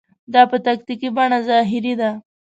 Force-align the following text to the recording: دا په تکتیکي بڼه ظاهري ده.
دا 0.33 0.41
په 0.51 0.57
تکتیکي 0.65 1.09
بڼه 1.15 1.39
ظاهري 1.47 1.93
ده. 2.01 2.11